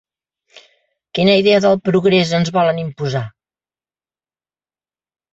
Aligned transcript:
Quina 1.17 1.33
idea 1.41 1.59
del 1.65 1.75
progrés 1.89 2.31
ens 2.37 2.49
volen 2.55 2.79
imposar? 2.85 3.21